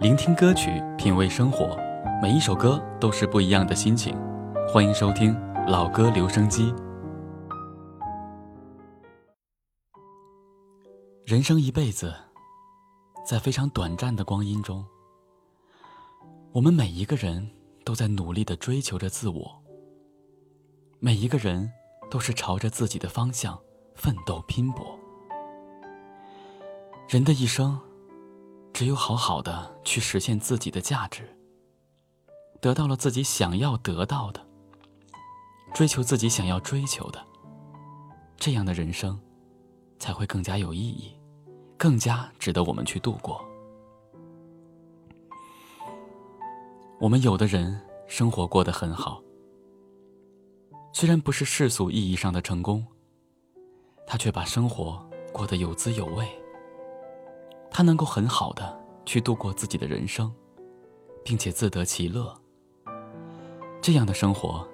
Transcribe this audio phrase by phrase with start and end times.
[0.00, 1.76] 聆听歌曲，品味生活，
[2.22, 4.16] 每一首歌都是不一样的心情。
[4.66, 6.72] 欢迎收听老歌留声机。
[11.26, 12.14] 人生一辈子，
[13.26, 14.82] 在非常短暂的光阴中，
[16.52, 17.46] 我们每一个人
[17.84, 19.62] 都在努力的追求着自我，
[20.98, 21.70] 每一个人
[22.10, 23.60] 都是朝着自己的方向
[23.94, 24.98] 奋斗拼搏。
[27.06, 27.78] 人的一生，
[28.80, 31.36] 只有好好的去实现自己的价值，
[32.62, 34.42] 得到了自己想要得到的，
[35.74, 37.22] 追求自己想要追求的，
[38.38, 39.20] 这样的人生，
[39.98, 41.14] 才会更加有意义，
[41.76, 43.44] 更加值得我们去度过。
[46.98, 49.22] 我们有的人生活过得很好，
[50.94, 52.86] 虽然不是世俗意义上的成功，
[54.06, 56.26] 他却把生活过得有滋有味。
[57.70, 60.32] 他能够很好的去度过自己的人生，
[61.24, 62.36] 并且自得其乐。
[63.80, 64.66] 这样的生活，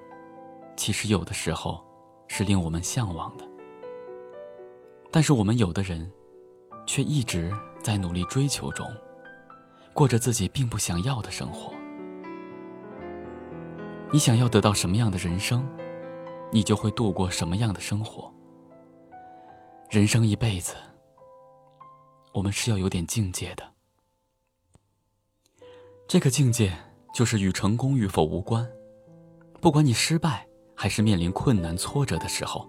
[0.77, 1.85] 其实有的时候
[2.27, 3.45] 是令我们向往的。
[5.11, 6.11] 但是我们有的人，
[6.87, 8.87] 却一直在努力追求中，
[9.93, 11.73] 过着自己并不想要的生活。
[14.13, 15.67] 你想要得到什么样的人生，
[16.51, 18.33] 你就会度过什么样的生活。
[19.91, 20.75] 人生一辈子。
[22.37, 23.65] 我们是要有点境界的，
[26.07, 26.71] 这个境界
[27.15, 28.71] 就是与成功与否无关。
[29.59, 32.69] 不管你失败还是面临困难挫折的时候，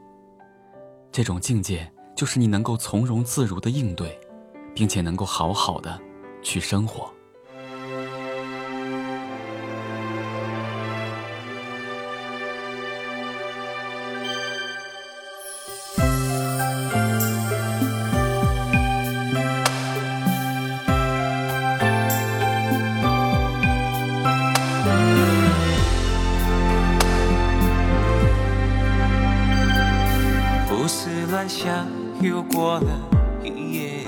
[1.12, 4.18] 这种境界就是你能够从容自如的应对，
[4.74, 6.00] 并且能够好好的
[6.42, 7.14] 去生活。
[31.38, 31.88] 幻想
[32.20, 33.00] 又过了
[33.44, 34.00] 一夜，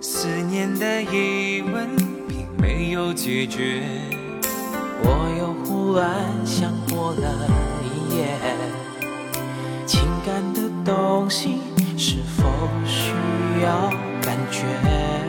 [0.00, 1.88] 思念的疑问
[2.26, 3.84] 并没有解决，
[5.04, 6.04] 我又忽然
[6.44, 7.48] 想过了
[7.84, 8.26] 一夜，
[9.86, 11.60] 情感的东西
[11.96, 12.48] 是否
[12.84, 13.12] 需
[13.62, 13.88] 要
[14.20, 15.23] 感觉？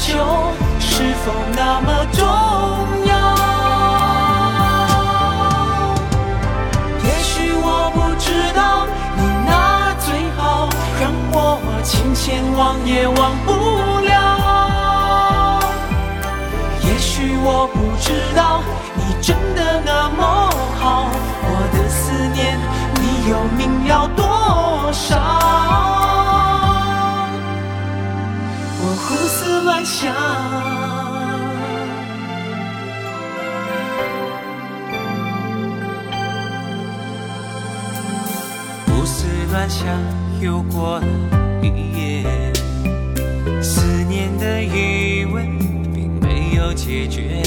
[0.00, 0.16] 求
[0.80, 2.24] 是否那么重
[3.06, 3.12] 要？
[7.04, 9.50] 也许我不知道，你那
[10.00, 10.68] 最好
[10.98, 11.36] 让我
[11.84, 13.52] 情牵忘也忘不
[29.08, 30.14] 胡思乱想，
[38.86, 39.86] 胡思乱想
[40.40, 41.06] 又过了
[41.62, 41.66] 一
[41.98, 42.52] 夜，
[43.62, 45.58] 思念的余温
[45.92, 47.42] 并没有解决。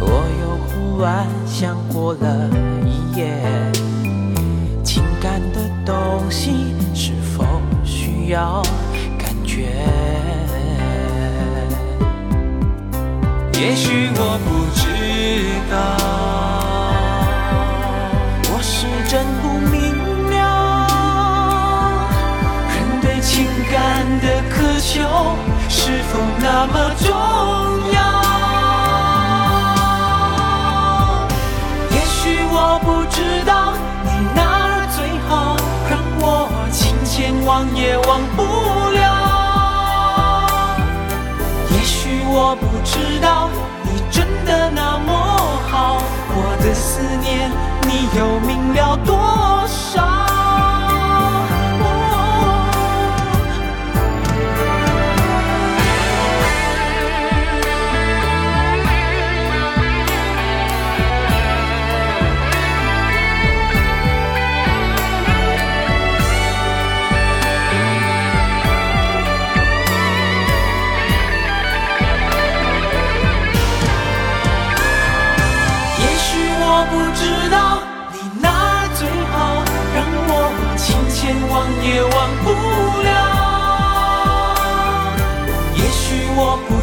[0.00, 2.50] 我又胡乱想过了
[2.84, 3.40] 一夜，
[4.82, 7.44] 情感的东西是否
[7.84, 8.62] 需要
[13.60, 14.80] 也许我不知
[15.70, 15.76] 道，
[18.50, 19.78] 我是真不明
[20.30, 20.34] 了，
[22.72, 23.78] 人对情感
[24.22, 25.36] 的渴求
[25.68, 27.12] 是否那么重
[27.92, 28.00] 要？
[31.90, 35.54] 也许我不知道，你哪儿最好，
[35.90, 38.42] 让我情牵忘也忘不
[42.84, 43.48] 知道
[43.82, 44.70] 你真的。
[44.72, 45.12] 那么
[45.68, 45.98] 好，
[46.30, 47.50] 我的思念，
[47.82, 50.29] 你又明了多少？
[81.50, 82.12] 忘也忘
[82.44, 82.48] 不
[83.02, 83.10] 了。
[85.74, 86.79] 也许我不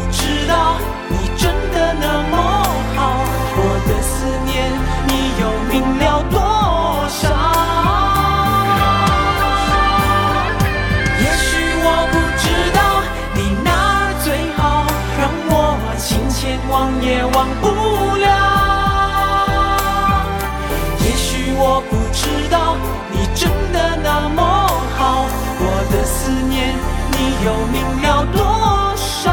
[27.48, 29.32] 又明了多少？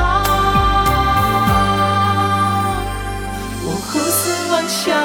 [3.61, 4.95] 我胡思乱想。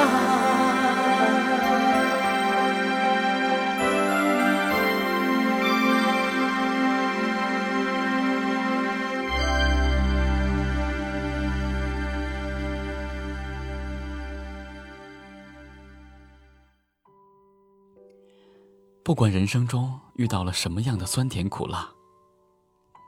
[19.03, 21.89] 不管人生中遇到了什么样的酸甜苦辣，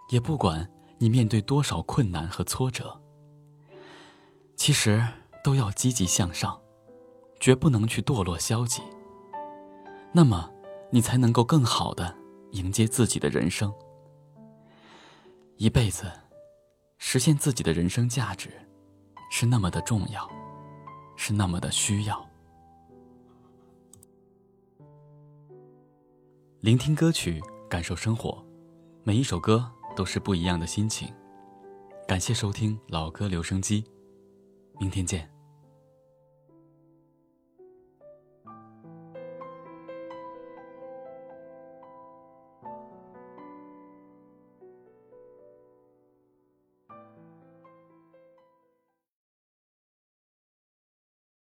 [0.09, 3.01] 也不管你面对多少困难和挫折，
[4.55, 5.05] 其实
[5.44, 6.59] 都要积极向上，
[7.39, 8.81] 绝不能去堕落消极。
[10.11, 10.50] 那么，
[10.91, 12.15] 你才能够更好的
[12.51, 13.73] 迎接自己的人生。
[15.57, 16.11] 一辈子，
[16.97, 18.51] 实现自己的人生价值，
[19.31, 20.29] 是那么的重要，
[21.15, 22.23] 是那么的需要。
[26.59, 28.45] 聆听歌曲，感受生活，
[29.03, 31.13] 每一首歌都是不一样的心情。
[32.07, 33.84] 感谢收听老歌留声机，
[34.80, 35.32] 明天见。